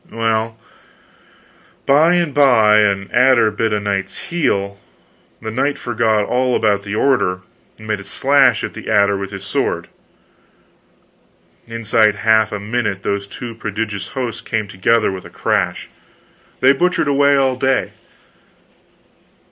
[0.11, 0.57] Well,
[1.85, 4.79] by and by an adder bit a knight's heel;
[5.39, 7.41] the knight forgot all about the order,
[7.77, 9.89] and made a slash at the adder with his sword.
[11.67, 15.87] Inside of half a minute those two prodigious hosts came together with a crash!
[16.61, 17.91] They butchered away all day.